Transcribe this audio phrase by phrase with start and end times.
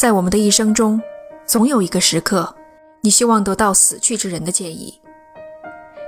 [0.00, 0.98] 在我们的一生中，
[1.44, 2.54] 总有一个时刻，
[3.02, 4.98] 你希望得到死去之人的建议。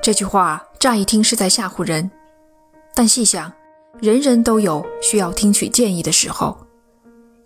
[0.00, 2.10] 这句话乍一听是在吓唬人，
[2.94, 3.52] 但细想，
[4.00, 6.56] 人人都有需要听取建议的时候，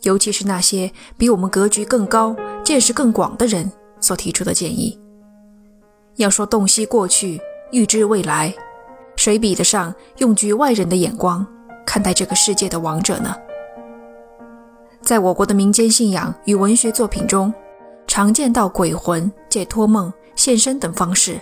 [0.02, 0.88] 尤其是那些
[1.18, 3.68] 比我们格局更高、见识更广的人
[3.98, 4.96] 所提出的建议。
[6.14, 7.40] 要说洞悉过去、
[7.72, 8.54] 预知未来，
[9.16, 11.44] 谁比得上用局外人的眼光
[11.84, 13.34] 看待这个世界的王者呢？
[15.06, 17.54] 在我国的民间信仰与文学作品中，
[18.08, 21.40] 常见到鬼魂借托梦、现身等方式，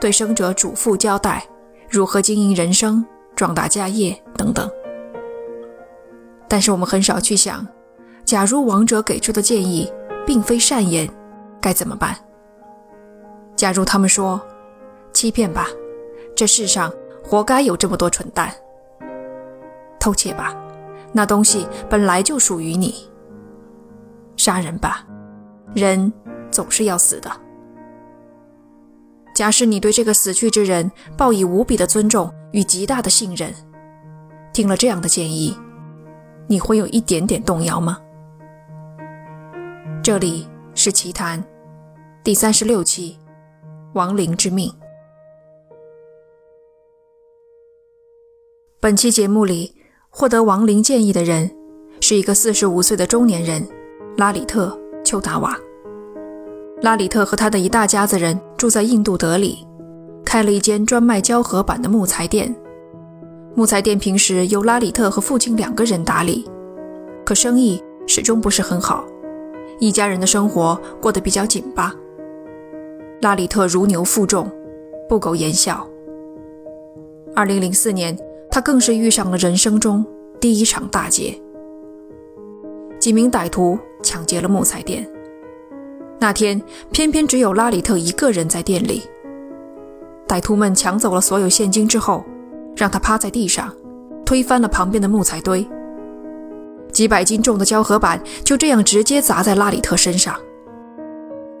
[0.00, 1.46] 对生者嘱咐交代
[1.88, 3.06] 如何经营人生、
[3.36, 4.68] 壮大家业等等。
[6.48, 7.64] 但是我们很少去想，
[8.24, 9.88] 假如亡者给出的建议
[10.26, 11.08] 并非善言，
[11.60, 12.16] 该怎么办？
[13.54, 14.40] 假如他们说
[15.14, 15.68] ：“欺骗吧，
[16.34, 16.92] 这世上
[17.22, 18.48] 活该有这么多蠢蛋；
[20.00, 20.52] 偷窃吧。”
[21.16, 23.08] 那东西本来就属于你。
[24.36, 25.06] 杀人吧，
[25.72, 26.12] 人
[26.50, 27.30] 总是要死的。
[29.32, 33.54] 假使你对这个死去之人抱以无比的尊重与极大的信任，
[34.52, 35.56] 听了这样的建议，
[36.48, 38.00] 你会有一点点动摇吗？
[40.02, 41.42] 这里是奇谈
[42.24, 43.16] 第三十六期，
[43.94, 44.72] 亡灵之命。
[48.80, 49.83] 本期节目里。
[50.16, 51.50] 获得亡灵建议的人
[52.00, 53.66] 是一个四十五岁的中年人，
[54.16, 54.68] 拉里特·
[55.02, 55.58] 丘达瓦。
[56.82, 59.66] 拉里特和他的一大家子人住在印度德里，
[60.24, 62.54] 开了一间专卖胶合板的木材店。
[63.56, 66.48] 木材店平时由拉里特和父亲两个人打理，
[67.24, 69.04] 可生意始终不是很好，
[69.80, 71.92] 一家人的生活过得比较紧巴。
[73.20, 74.48] 拉里特如牛负重，
[75.08, 75.84] 不苟言笑。
[77.34, 78.16] 二零零四年。
[78.54, 80.06] 他更是遇上了人生中
[80.40, 81.36] 第一场大劫。
[83.00, 85.04] 几名歹徒抢劫了木材店，
[86.20, 89.02] 那天偏偏只有拉里特一个人在店里。
[90.28, 92.24] 歹徒们抢走了所有现金之后，
[92.76, 93.74] 让他趴在地上，
[94.24, 95.68] 推翻了旁边的木材堆。
[96.92, 100.32] 几百斤重的胶合板就这样直接砸在拉里特身上。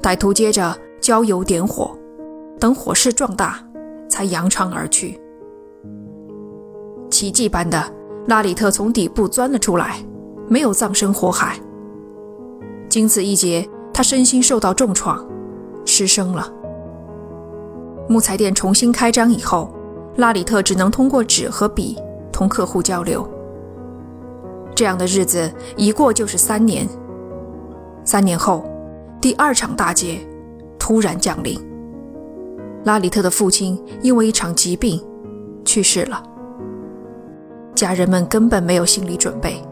[0.00, 1.98] 歹徒接着浇油点火，
[2.60, 3.58] 等火势壮大，
[4.08, 5.20] 才扬长而去。
[7.14, 7.80] 奇迹般的，
[8.26, 10.04] 拉里特从底部钻了出来，
[10.48, 11.56] 没有葬身火海。
[12.88, 15.24] 经此一劫，他身心受到重创，
[15.84, 16.52] 失声了。
[18.08, 19.72] 木材店重新开张以后，
[20.16, 21.96] 拉里特只能通过纸和笔
[22.32, 23.24] 同客户交流。
[24.74, 26.84] 这样的日子一过就是三年。
[28.04, 28.64] 三年后，
[29.20, 30.18] 第二场大劫
[30.80, 31.56] 突然降临。
[32.82, 35.00] 拉里特的父亲因为一场疾病
[35.64, 36.20] 去世了。
[37.74, 39.62] 家人们根本没有心理准备。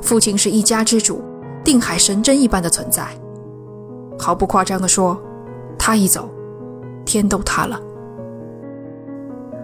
[0.00, 1.22] 父亲是一家之主，
[1.62, 3.06] 定海神针一般的存在。
[4.18, 5.20] 毫不夸张地说，
[5.78, 6.28] 他一走，
[7.04, 7.80] 天都塌了。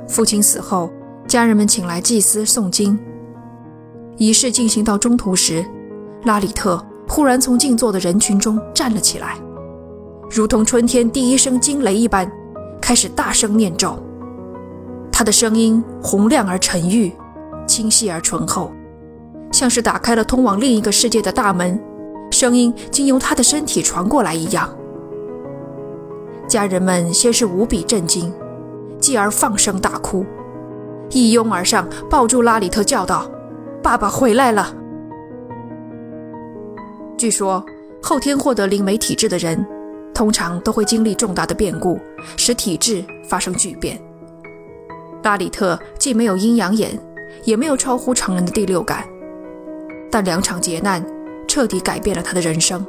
[0.09, 0.91] 父亲死后，
[1.27, 2.99] 家人们请来祭司诵经。
[4.17, 5.65] 仪式进行到中途时，
[6.25, 9.37] 拉里特忽然从静坐的人群中站了起来，
[10.31, 12.31] 如同春天第一声惊雷一般，
[12.81, 13.99] 开始大声念咒。
[15.13, 17.13] 他的声音洪亮而沉郁。
[17.69, 18.73] 清晰而醇厚，
[19.53, 21.79] 像是打开了通往另一个世界的大门，
[22.31, 24.75] 声音经由他的身体传过来一样。
[26.49, 28.33] 家人们先是无比震惊，
[28.99, 30.25] 继而放声大哭，
[31.11, 33.31] 一拥而上抱住拉里特，叫道
[33.83, 34.75] ：“爸爸回来了！”
[37.19, 37.63] 据说，
[38.03, 39.63] 后天获得灵媒体质的人，
[40.15, 41.99] 通常都会经历重大的变故，
[42.37, 44.01] 使体质发生巨变。
[45.23, 46.99] 拉里特既没有阴阳眼。
[47.45, 49.07] 也没有超乎常人的第六感，
[50.11, 51.05] 但两场劫难
[51.47, 52.85] 彻底改变了他的人生，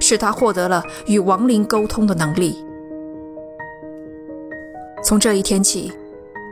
[0.00, 2.64] 使他获得了与亡灵沟通的能力。
[5.04, 5.92] 从这一天起，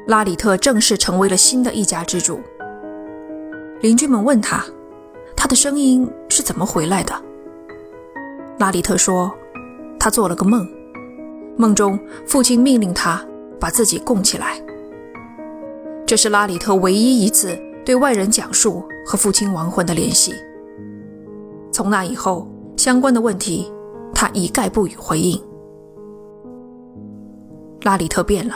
[0.07, 2.41] 拉里特正式成为了新的一家之主。
[3.81, 4.65] 邻居们问他，
[5.37, 7.15] 他的声音是怎么回来的？
[8.59, 9.33] 拉里特说，
[9.99, 10.69] 他做了个梦，
[11.57, 13.21] 梦中父亲命令他
[13.59, 14.64] 把自己供起来。
[16.07, 20.35] 这是拉里特唯一一次对外人讲述和父亲亡魂的联系。
[21.73, 22.47] 从那以后，
[22.77, 23.73] 相关的问题
[24.15, 25.43] 他一概不予回应。
[27.83, 28.55] 拉里特变了，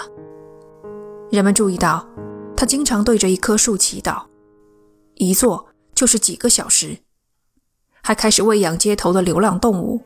[1.30, 2.06] 人们注意到
[2.54, 4.22] 他经常对着一棵树祈祷，
[5.14, 6.98] 一坐就是几个小时，
[8.02, 10.00] 还开始喂养街头的流浪动物。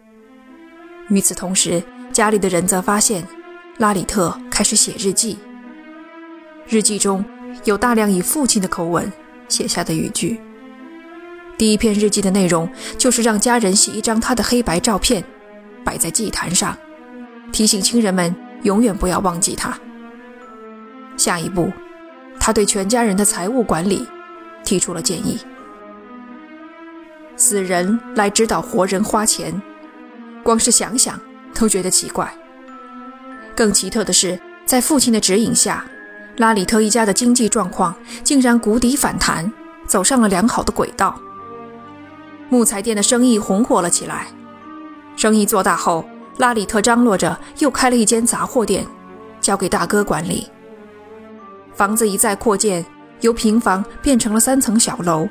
[1.09, 3.27] 与此同时，家里的人则发现
[3.79, 5.37] 拉里特开始写日记。
[6.67, 7.25] 日记中
[7.64, 9.11] 有大量以父亲的口吻
[9.49, 10.41] 写下的语句，
[11.59, 15.23] 第一篇日记的内容就是让家人写一张他的黑白照片，
[15.85, 16.76] 摆在祭坛上，
[17.53, 19.79] 提醒亲人们永远不要忘记他。
[21.17, 21.70] 下一步，
[22.41, 24.06] 他对全家人的财务管理
[24.65, 25.38] 提出了建议：
[27.37, 29.61] 死人来指导活人花钱，
[30.43, 31.20] 光是想想
[31.55, 32.32] 都觉得奇怪。
[33.55, 35.85] 更奇特的是，在父亲的指引下，
[36.38, 37.94] 拉里特一家的经济状况
[38.25, 39.52] 竟然谷底反弹，
[39.87, 41.14] 走上了良好的轨道。
[42.49, 44.26] 木材店的生意红火了起来。
[45.17, 46.05] 生意做大后，
[46.38, 48.87] 拉里特张罗着又开了一间杂货店，
[49.40, 50.49] 交给大哥管理。
[51.75, 52.84] 房子一再扩建，
[53.20, 55.29] 由平房变成了三层小楼。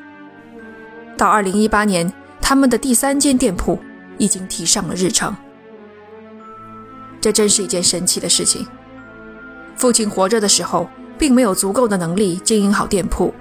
[1.18, 3.80] 到2018年，他们的第三间店铺
[4.18, 5.36] 已经提上了日程。
[7.20, 8.66] 这真是一件神奇的事情。
[9.82, 10.88] 父亲活着的时候，
[11.18, 13.34] 并没有足够的能力经营好店铺，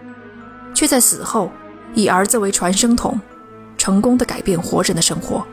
[0.72, 1.52] 却在死后
[1.92, 3.20] 以儿子为传声筒。
[3.76, 5.46] 成功的改变活人的生活，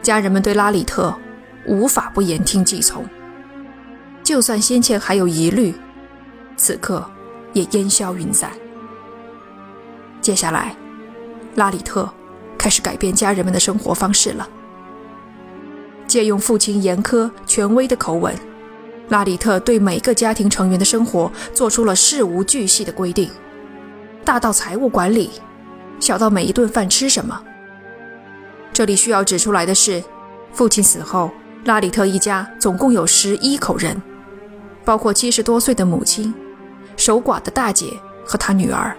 [0.00, 1.12] 家人们对拉里特
[1.66, 3.04] 无法不言听计从。
[4.22, 5.74] 就算先前还有疑虑，
[6.56, 7.04] 此刻
[7.52, 8.52] 也烟消云散。
[10.20, 10.76] 接下来，
[11.56, 12.08] 拉里特
[12.56, 14.48] 开始改变家人们的生活方式了。
[16.06, 18.34] 借用父亲严苛权威的口吻，
[19.08, 23.30] 拉里特对每个家庭成员的生活做出了事无巨细的规定，
[24.24, 25.30] 大到财务管理。
[26.00, 27.42] 小到每一顿饭吃什么。
[28.72, 30.00] 这里需要指出来的是，
[30.52, 31.30] 父亲死后，
[31.64, 34.00] 拉里特一家总共有十一口人，
[34.84, 36.32] 包括七十多岁的母亲、
[36.96, 37.92] 守寡的大姐
[38.24, 38.96] 和他女儿，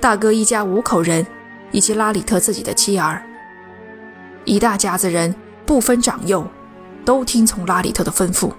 [0.00, 1.26] 大哥一家五口人，
[1.72, 3.20] 以及拉里特自己的妻儿。
[4.44, 5.34] 一大家子人
[5.66, 6.46] 不分长幼，
[7.04, 8.52] 都听从拉里特的吩咐。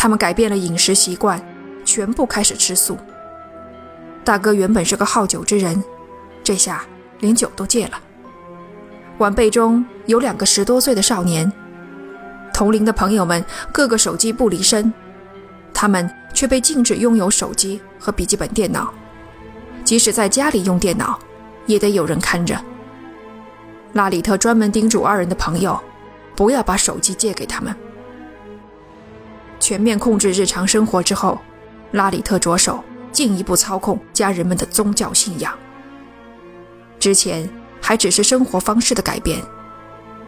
[0.00, 1.38] 他们改变了饮食习惯，
[1.84, 2.96] 全部开始吃素。
[4.24, 5.84] 大哥原本是个好酒之人，
[6.42, 6.82] 这下
[7.18, 8.00] 连酒都戒了。
[9.18, 11.52] 晚辈中有两个十多岁的少年，
[12.50, 14.90] 同龄的朋友们个个手机不离身，
[15.74, 18.90] 他们却被禁止拥有手机和笔记本电脑，
[19.84, 21.18] 即使在家里用电脑，
[21.66, 22.58] 也得有人看着。
[23.92, 25.78] 拉里特专门叮嘱二人的朋友，
[26.34, 27.76] 不要把手机借给他们。
[29.60, 31.38] 全面控制日常生活之后，
[31.92, 32.82] 拉里特着手。
[33.12, 35.52] 进一步操控家人们的宗教信仰。
[37.00, 39.42] 之前还只是生活方式的改变，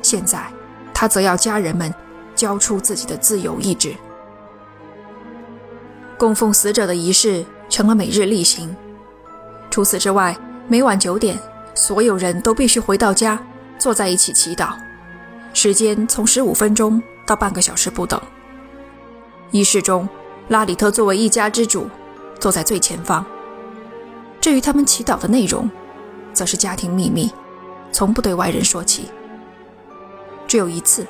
[0.02, 0.44] 现在
[0.92, 1.94] 他则要家人们
[2.34, 3.94] 交出自己的自由意志。
[6.18, 8.74] 供奉死者的仪式成了每日例行。
[9.70, 10.36] 除此之外，
[10.66, 11.38] 每晚九点，
[11.76, 13.40] 所有人都必须回到家，
[13.78, 14.72] 坐在一起祈祷，
[15.54, 18.20] 时间从十五分钟到半个小时不等。
[19.52, 20.08] 仪式中，
[20.48, 21.88] 拉里特作为一家之主。
[22.40, 23.24] 坐在最前方。
[24.40, 25.70] 至于他们祈祷的内容，
[26.32, 27.30] 则是家庭秘密，
[27.92, 29.08] 从不对外人说起。
[30.48, 31.06] 只有一次，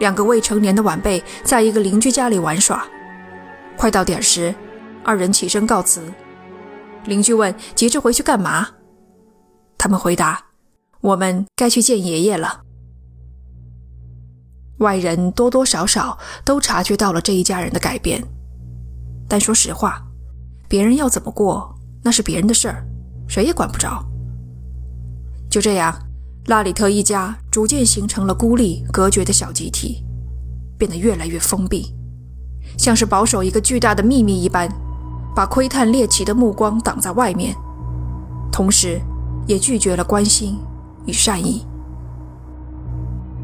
[0.00, 2.86] 两个未成年的晚辈在一个邻居家里玩耍，
[3.74, 4.54] 快到点时，
[5.02, 6.02] 二人起身告辞。
[7.06, 8.68] 邻居问：“急着回去干嘛？”
[9.78, 10.44] 他们回答
[11.00, 12.64] ：“我们该去见爷爷了。”
[14.78, 18.22] 外人多多少少都察觉到了这一家人的改变，
[19.28, 20.04] 但说实话。
[20.68, 22.86] 别人要怎么过，那是别人的事儿，
[23.26, 24.04] 谁也管不着。
[25.50, 25.98] 就这样，
[26.48, 30.04] 拉里特一家逐渐形成了孤立、隔绝的小集体，
[30.76, 31.94] 变得越来越封闭，
[32.76, 34.68] 像是保守一个巨大的秘密一般，
[35.34, 37.56] 把窥探猎奇的目光挡在外面，
[38.52, 39.00] 同时
[39.46, 40.58] 也拒绝了关心
[41.06, 41.64] 与善意。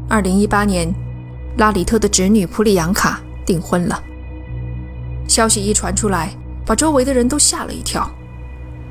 [0.07, 0.93] 二零一八年，
[1.57, 4.01] 拉里特的侄女普里扬卡订婚了，
[5.27, 6.29] 消息一传出来。
[6.67, 8.09] 把周围的人都吓了一跳，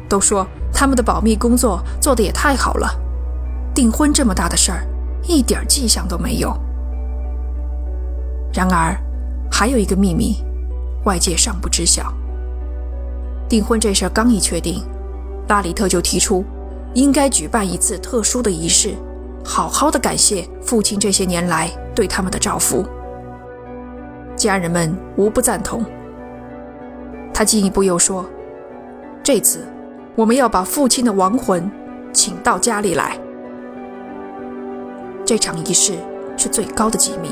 [0.09, 2.89] 都说他们的保密工作做得也太好了，
[3.75, 4.87] 订婚这么大的事儿，
[5.27, 6.57] 一点迹象都没有。
[8.53, 8.97] 然而，
[9.51, 10.37] 还有一个秘密，
[11.05, 12.15] 外界尚不知晓。
[13.49, 14.81] 订婚这事儿刚一确定，
[15.49, 16.45] 拉里特就提出，
[16.95, 18.95] 应该举办一次特殊的仪式，
[19.45, 22.85] 好好的感谢父亲这些年来对他们的照拂。
[24.37, 25.85] 家人们无不赞同。
[27.33, 28.25] 他进一步又说
[29.23, 29.67] ：“这次，
[30.15, 31.71] 我们要把父亲的亡魂
[32.13, 33.19] 请到家里来。
[35.25, 35.95] 这场仪式
[36.37, 37.31] 是最高的机密，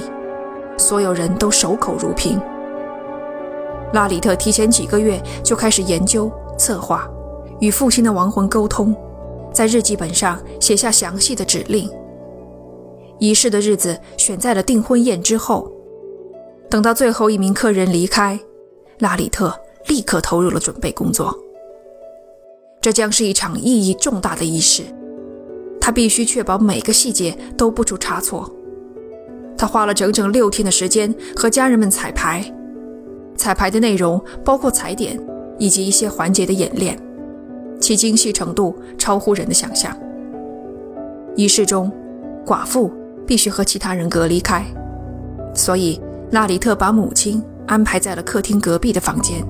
[0.78, 2.40] 所有人都守口如瓶。
[3.92, 7.06] 拉里特提前几个月就开始研究、策划，
[7.60, 8.96] 与父亲的亡魂沟通，
[9.52, 11.88] 在日记本上写下详细的指令。
[13.22, 15.70] 仪式的日子选在了订婚宴之后。
[16.68, 18.38] 等到最后一名客人离开，
[18.98, 19.56] 拉里特。”
[19.88, 21.36] 立刻投入了准备工作。
[22.80, 24.84] 这将是一场意义重大的仪式，
[25.80, 28.48] 他必须确保每个细节都不出差错。
[29.58, 32.44] 他花了整整六天的时间和家人们彩排，
[33.36, 35.18] 彩排的内容包括踩点
[35.58, 36.96] 以及一些环节的演练，
[37.80, 39.92] 其精细程度超乎人的想象。
[41.34, 41.90] 仪式中，
[42.46, 42.88] 寡妇
[43.26, 44.64] 必须和其他人隔离开，
[45.54, 46.00] 所以
[46.30, 49.44] 拉里特把母亲安排在了客厅隔壁的房间，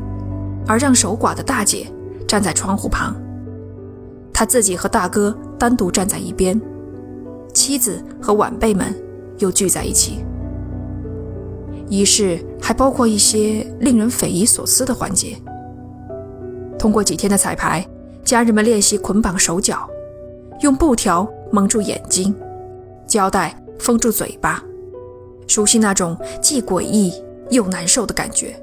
[0.66, 1.86] 而让守寡的大姐
[2.26, 3.14] 站在窗户旁。
[4.32, 6.60] 他自己和大哥单独站在一边，
[7.52, 8.94] 妻子和晚辈们。
[9.38, 10.24] 又聚在一起。
[11.88, 15.36] 仪式还包括一些令人匪夷所思的环节。
[16.78, 17.84] 通过几天的彩排，
[18.24, 19.88] 家人们练习捆绑手脚，
[20.60, 22.32] 用布条蒙住眼睛，
[23.06, 24.62] 胶带封住嘴巴，
[25.48, 27.12] 熟悉那种既诡异
[27.50, 28.56] 又难受的感觉。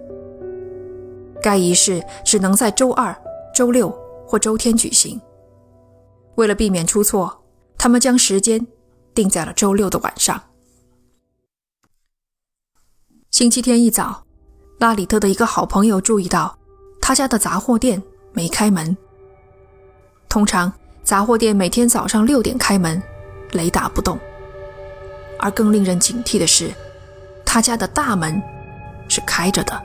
[1.44, 3.14] 该仪式只能在周二、
[3.54, 3.94] 周六
[4.26, 5.20] 或周天举行。
[6.36, 7.44] 为了避免出错，
[7.78, 8.66] 他们将时间
[9.14, 10.42] 定在了周六的晚上。
[13.30, 14.24] 星期天一早，
[14.80, 16.58] 拉里特的一个好朋友注意到
[17.02, 18.96] 他家的杂货店没开门。
[20.30, 20.72] 通常，
[21.04, 23.02] 杂货店每天早上六点开门，
[23.52, 24.18] 雷打不动。
[25.40, 26.72] 而更令人警惕的是，
[27.46, 28.42] 他家的大门
[29.08, 29.82] 是开着的。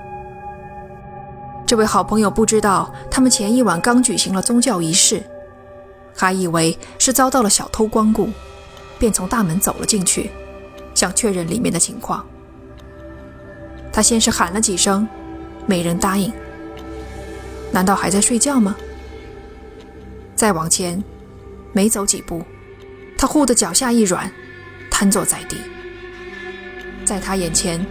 [1.66, 5.22] 这位好朋友不知道他们前一晚刚举行了宗教仪式，
[6.14, 8.28] 还以为是遭到了小偷光顾，
[8.98, 10.30] 便从大门走了进去，
[10.94, 12.26] 想确认里面的情况。
[13.92, 15.08] 他先是喊了几声，
[15.66, 16.32] 没人答应。
[17.72, 18.76] 难道还在睡觉吗？
[20.36, 21.02] 再往前，
[21.72, 22.42] 没走几步，
[23.16, 24.30] 他忽的脚下一软，
[24.94, 25.56] 瘫坐在地。
[27.04, 27.84] 在他眼前，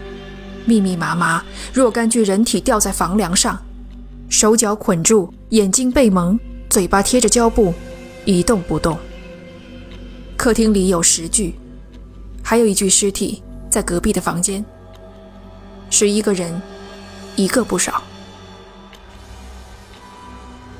[0.63, 1.43] 密密麻麻
[1.73, 3.61] 若干具人体吊在房梁上，
[4.29, 7.73] 手脚捆住，眼睛被蒙，嘴巴贴着胶布，
[8.23, 8.97] 一动不动。
[10.37, 11.55] 客厅里有十具，
[12.41, 14.63] 还有一具尸体在隔壁的房间。
[15.89, 16.61] 十一个人，
[17.35, 18.01] 一个不少。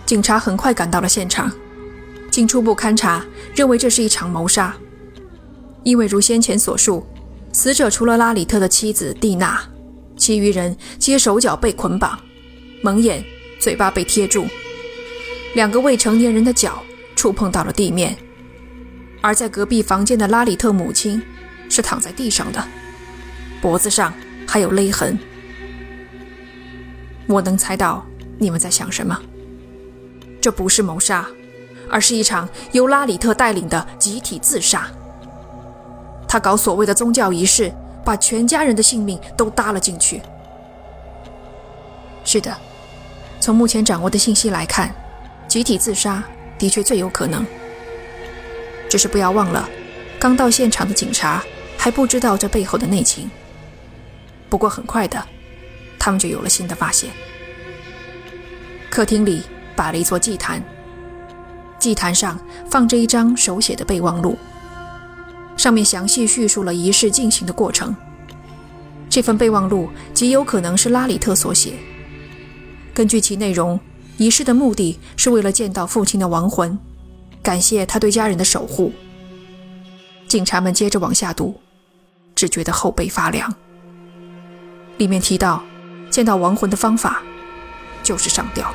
[0.06, 1.52] 警察很快赶到了现场，
[2.32, 4.74] 经初步勘查，认为这是一场谋杀。
[5.84, 7.06] 因为如先前所述，
[7.52, 9.62] 死者除了拉里特的妻子蒂娜，
[10.18, 12.18] 其余人皆手脚被捆绑，
[12.82, 13.24] 蒙眼，
[13.60, 14.46] 嘴巴被贴住，
[15.56, 16.82] 两个未成年人的脚
[17.16, 18.16] 触碰到了地面。
[19.22, 21.22] 而在隔壁房间的拉里特母亲，
[21.70, 22.64] 是躺在地上的，
[23.62, 24.14] 脖子上。
[24.46, 25.18] 还有勒痕，
[27.28, 28.06] 我能猜到
[28.38, 29.20] 你们在想什么。
[30.40, 31.26] 这不是谋杀，
[31.90, 34.92] 而是一场由拉里特带领的集体自杀。
[36.34, 37.72] 他搞所谓的宗教仪式，
[38.04, 40.20] 把全家人的性命都搭了进去。
[42.26, 42.58] 是的，
[43.40, 44.92] 从目前掌握的信息来看，
[45.48, 46.24] 集体自杀
[46.58, 47.46] 的确最有可能。
[48.90, 49.70] 只是不要忘了，
[50.18, 51.44] 刚到现场的警察
[51.78, 53.30] 还不知道这背后的内情。
[54.50, 55.24] 不过很快的，
[56.00, 57.12] 他们就有了新的发现。
[58.90, 59.44] 客厅里
[59.76, 60.64] 摆了一座祭坛，
[61.78, 62.40] 祭坛上
[62.72, 64.36] 放着一张手写的备忘录，
[65.64, 67.96] 上面详细叙述了仪式进行的过程。
[69.10, 71.76] 这份备忘录极有可能是拉里特所写。
[72.94, 73.80] 根据其内容，
[74.18, 76.78] 仪式的目的是为了见到父亲的亡魂，
[77.42, 78.92] 感谢他对家人的守护。
[80.28, 81.58] 警察们接着往下读，
[82.36, 83.56] 只觉得后背发凉。
[84.98, 85.64] 里面提到，
[86.10, 87.24] 见到亡魂的方法
[88.04, 88.70] 就是上吊。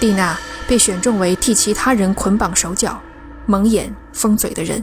[0.00, 0.36] 蒂娜
[0.66, 3.00] 被选中为替其他人捆绑手脚、
[3.46, 4.82] 蒙眼封嘴的人。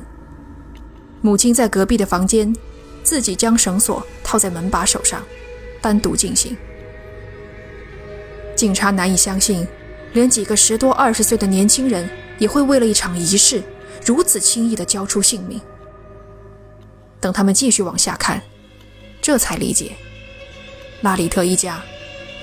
[1.21, 2.55] 母亲在隔壁的房间，
[3.03, 5.21] 自己将绳索套在门把手上，
[5.81, 6.55] 单独进行。
[8.55, 9.67] 警察难以相信，
[10.13, 13.63] 连几个十多二十岁的年轻人也会为了一场仪式
[14.05, 15.59] 如此轻易地交出性命。
[17.19, 18.41] 等他们继续往下看。
[19.21, 19.91] 这才理解，
[21.01, 21.83] 拉里特一家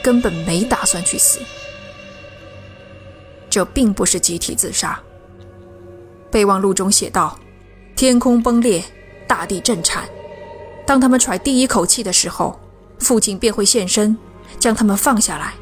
[0.03, 1.41] 根本没打算去死。
[3.49, 5.03] 这并不是集体自杀。
[6.31, 7.39] 备忘录中写道
[7.97, 8.83] ：“天空崩裂，
[9.27, 10.05] 大地震颤。
[10.87, 12.59] 当他们喘第一口气的时候，
[12.99, 14.17] 父亲便会现身，
[14.59, 15.55] 将他们放下来，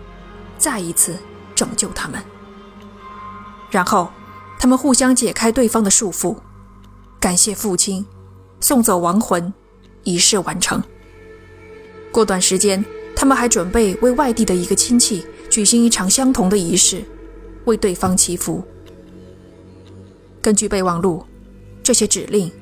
[0.58, 1.16] 再一次
[1.54, 2.20] 拯救他们。
[3.70, 4.10] 然后，
[4.58, 6.36] 他们互相解开对方的束缚，
[7.20, 8.04] 感谢父亲，
[8.60, 9.52] 送走亡魂，
[10.02, 10.82] 仪式完成。”
[12.12, 12.84] 过段时间，
[13.16, 17.04] 他们还准备为外地的一个亲戚举行一场相同的仪式，
[17.64, 18.62] 为对方祈福。
[20.44, 21.24] 根据备忘录，
[21.82, 22.52] 这些指令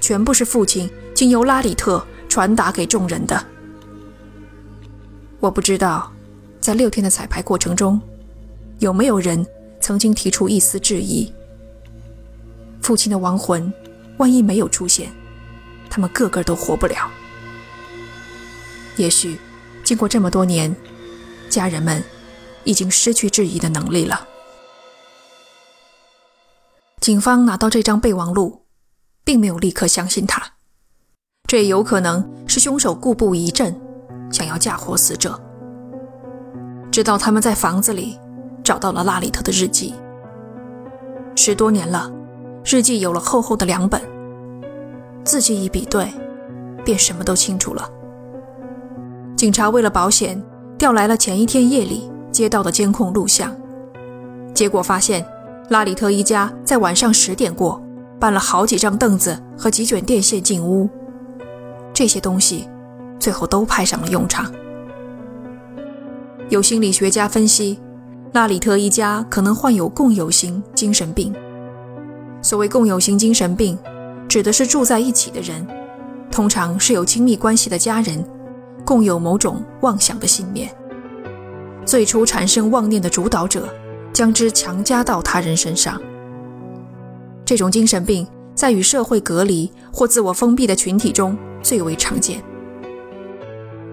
[0.00, 3.46] 全部是父亲经由拉里特传达给众人的。
[5.38, 6.12] 我不知道，
[6.60, 8.00] 在六天的彩排过程中，
[8.80, 9.46] 有没有人
[9.80, 11.32] 曾经提出一丝质疑？
[12.82, 13.72] 父亲的亡魂，
[14.16, 15.08] 万一没有出现，
[15.88, 17.08] 他们个个都活不了。
[18.96, 19.38] 也许，
[19.84, 20.74] 经过这么多年，
[21.48, 22.02] 家人们
[22.64, 24.26] 已经失去质疑的能力了。
[27.00, 28.62] 警方拿到这张备忘录，
[29.24, 30.42] 并没有立刻相信他，
[31.46, 33.74] 这也有可能是凶手故布疑阵，
[34.32, 35.40] 想要嫁祸死者。
[36.90, 38.18] 直到他们在房子里
[38.64, 39.94] 找到了拉里特的日记，
[41.36, 42.12] 十多年了，
[42.64, 44.02] 日记有了厚厚的两本，
[45.24, 46.12] 字迹一比对，
[46.84, 47.88] 便什么都清楚了。
[49.36, 50.42] 警察为了保险，
[50.76, 53.56] 调来了前一天夜里接到的监控录像，
[54.52, 55.24] 结果发现。
[55.68, 57.82] 拉里特一家在晚上十点过，
[58.18, 60.88] 搬了好几张凳子和几卷电线进屋。
[61.92, 62.66] 这些东西
[63.18, 64.50] 最后都派上了用场。
[66.48, 67.78] 有心理学家分析，
[68.32, 71.34] 拉里特一家可能患有共有型精神病。
[72.40, 73.78] 所谓共有型精神病，
[74.26, 75.66] 指的是住在一起的人，
[76.30, 78.24] 通常是有亲密关系的家人，
[78.86, 80.70] 共有某种妄想的信念。
[81.84, 83.68] 最初产生妄念的主导者。
[84.12, 86.00] 将之强加到他人身上。
[87.44, 92.42] 这种精神病在与社会隔离或自我封闭的群体中最为常见。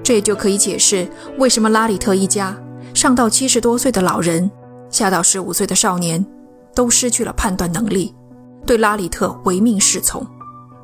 [0.04, 1.08] 这也就可以解释
[1.38, 2.56] 为什么拉里特一家
[2.94, 4.50] 上到七十多岁的老人，
[4.90, 6.24] 下到十五岁的少年，
[6.76, 8.14] 都失去了判断能力，
[8.66, 10.26] 对拉里特唯命是从，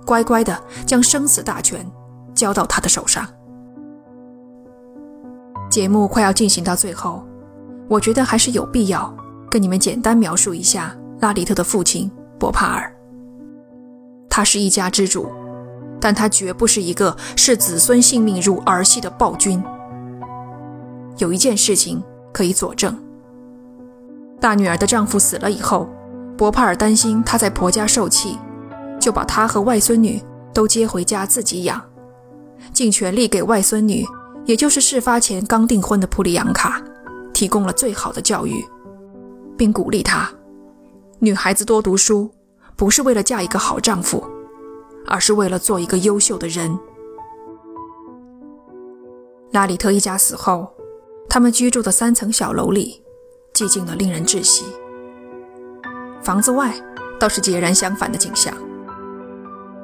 [0.06, 1.86] 乖乖地将生死大权
[2.34, 3.28] 交到他的手上。
[5.70, 7.24] 节目快要进行到最后，
[7.92, 9.14] 我觉得还是有必要。
[9.50, 12.90] 跟你们简单描述一下拉里特的父亲博帕尔。
[14.30, 15.30] 他是一家之主，
[16.00, 19.62] 但他绝不是一个视子孙性命如儿戏的暴君。
[21.18, 22.98] 有一件事情可以佐证：
[24.40, 25.90] 大女儿的丈夫死了以后，
[26.38, 28.40] 博帕尔担心她在婆家受气，
[29.02, 31.84] 就把她和外孙女都接回家自己养，
[32.72, 34.06] 尽全力给外孙女，
[34.46, 36.82] 也就是事发前刚订婚的普里扬卡，
[37.42, 38.64] 提供了最好的教育。
[39.58, 40.30] 并鼓励她，
[41.18, 42.30] 女孩子多读书，
[42.76, 44.24] 不是为了嫁一个好丈夫，
[45.08, 46.78] 而是为了做一个优秀的人。
[49.54, 50.72] 拉里特一家死后，
[51.28, 53.02] 他们居住的三层小楼里，
[53.56, 54.64] 寂静得令人窒息。
[56.22, 56.72] 房子外
[57.20, 58.54] 倒是截然相反的景象。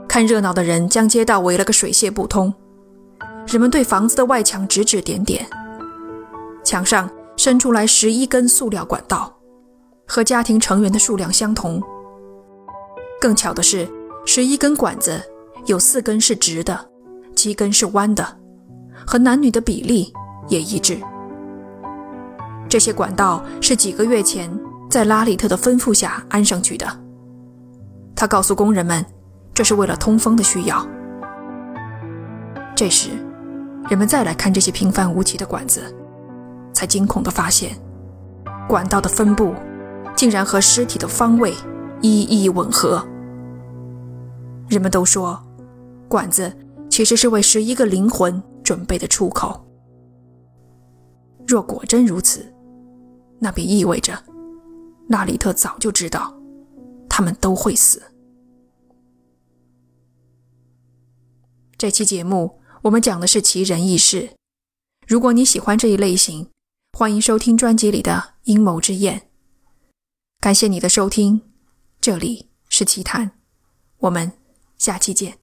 [0.07, 2.53] 看热闹的人将街道围了个水泄不通，
[3.47, 5.47] 人们对房子的外墙指指点点，
[6.63, 7.09] 墙上
[7.47, 9.33] 伸出来十一根塑料管道。
[10.05, 11.81] 和家庭成员的数量相同。
[13.21, 13.87] 更巧的是，
[14.25, 15.21] 十一根管子
[15.65, 16.77] 有四根是直的，
[17.37, 18.37] 七根是弯的，
[19.05, 20.11] 和男女的比例
[20.49, 20.99] 也一致。
[22.67, 24.51] 这些管道是几个月前
[24.89, 26.85] 在拉里特的吩咐下安上去的。
[28.13, 29.05] 他告诉工人们，
[29.53, 30.85] 这是为了通风的需要。
[32.75, 33.11] 这时，
[33.89, 35.81] 人们再来看这些平凡无奇的管子，
[36.77, 37.75] 才惊恐地发现，
[38.69, 39.55] 管道的分布。
[40.15, 41.53] 竟然和尸体的方位
[42.01, 43.07] 一一吻合。
[44.67, 45.39] 人们都说，
[46.09, 46.51] 管子
[46.89, 49.63] 其实是为十一个灵魂准备的出口。
[51.47, 52.51] 若果真如此，
[53.37, 54.17] 那便意味着，
[55.07, 56.33] 纳里特早就知道，
[57.07, 58.01] 他们都会死。
[61.77, 64.31] 这期节目我们讲的是奇人异事。
[65.07, 66.49] 如果你喜欢这一类型，
[66.99, 68.13] 欢迎收听专辑里的
[68.45, 69.19] 《阴谋之宴》。
[70.39, 71.39] 感谢你的收听，
[72.01, 73.37] 这里是奇谈，
[73.99, 74.31] 我们
[74.79, 75.37] 下期见。